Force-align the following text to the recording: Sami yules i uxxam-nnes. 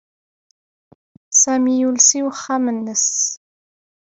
Sami 1.41 1.73
yules 1.79 2.09
i 2.19 2.21
uxxam-nnes. 2.31 3.07